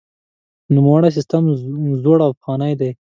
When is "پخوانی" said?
2.37-2.73